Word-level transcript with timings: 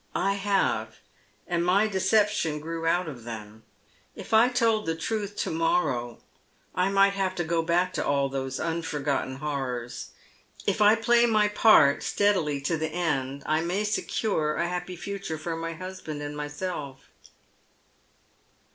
I 0.17 0.33
have, 0.33 0.97
and 1.45 1.63
my 1.63 1.85
deception 1.87 2.59
grew 2.59 2.87
out 2.87 3.07
of 3.07 3.23
them. 3.23 3.61
If 4.15 4.33
I 4.33 4.49
told 4.49 4.87
the 4.87 4.95
truth 4.95 5.35
to 5.35 5.51
morrow 5.51 6.23
I 6.73 6.89
might 6.89 7.13
have 7.13 7.35
to 7.35 7.43
go 7.43 7.61
back 7.61 7.93
to 7.93 8.03
all 8.03 8.27
those 8.27 8.59
unforgotten 8.59 9.35
horrors. 9.35 10.09
If 10.65 10.81
I 10.81 10.95
play 10.95 11.27
my 11.27 11.49
part 11.49 12.01
steadily 12.01 12.59
to 12.61 12.77
the 12.77 12.89
end, 12.89 13.43
I 13.45 13.61
may 13.61 13.83
secure 13.83 14.55
a 14.55 14.67
happy 14.67 14.95
future 14.95 15.37
for 15.37 15.55
my 15.55 15.73
husband 15.73 16.23
and 16.23 16.35
myself." 16.35 17.05